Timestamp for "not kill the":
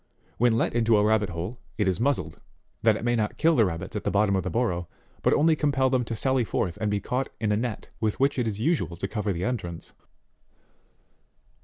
3.15-3.65